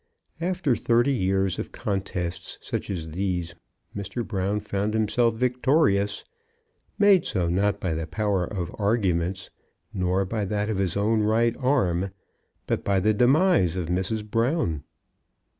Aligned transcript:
After 0.41 0.75
thirty 0.75 1.13
years 1.13 1.59
of 1.59 1.71
contests 1.71 2.57
such 2.59 2.89
as 2.89 3.09
these 3.09 3.53
Mr. 3.95 4.27
Brown 4.27 4.59
found 4.59 4.95
himself 4.95 5.35
victorious, 5.35 6.25
made 6.97 7.23
so 7.23 7.47
not 7.49 7.79
by 7.79 7.93
the 7.93 8.07
power 8.07 8.43
of 8.43 8.73
arguments, 8.79 9.51
nor 9.93 10.25
by 10.25 10.43
that 10.45 10.71
of 10.71 10.79
his 10.79 10.97
own 10.97 11.21
right 11.21 11.55
arm, 11.59 12.09
but 12.65 12.83
by 12.83 12.99
the 12.99 13.13
demise 13.13 13.75
of 13.75 13.89
Mrs. 13.89 14.27
Brown. 14.27 14.83